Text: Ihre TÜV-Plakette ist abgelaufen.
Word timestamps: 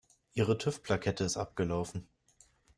Ihre 0.33 0.57
TÜV-Plakette 0.57 1.23
ist 1.23 1.37
abgelaufen. 1.37 2.07